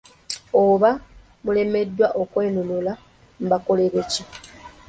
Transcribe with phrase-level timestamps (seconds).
[0.63, 0.89] Oba
[1.43, 2.93] mulemeddwa okwenunula
[3.45, 4.23] mbakolere ki?